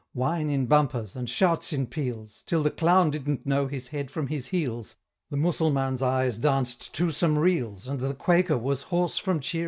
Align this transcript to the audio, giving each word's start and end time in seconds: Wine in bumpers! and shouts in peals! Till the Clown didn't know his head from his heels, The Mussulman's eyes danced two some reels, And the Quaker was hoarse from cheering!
Wine 0.15 0.49
in 0.49 0.65
bumpers! 0.65 1.15
and 1.15 1.29
shouts 1.29 1.71
in 1.71 1.85
peals! 1.85 2.43
Till 2.47 2.63
the 2.63 2.71
Clown 2.71 3.11
didn't 3.11 3.45
know 3.45 3.67
his 3.67 3.89
head 3.89 4.09
from 4.09 4.25
his 4.25 4.47
heels, 4.47 4.95
The 5.29 5.37
Mussulman's 5.37 6.01
eyes 6.01 6.39
danced 6.39 6.91
two 6.91 7.11
some 7.11 7.37
reels, 7.37 7.87
And 7.87 7.99
the 7.99 8.15
Quaker 8.15 8.57
was 8.57 8.81
hoarse 8.81 9.19
from 9.19 9.39
cheering! 9.41 9.59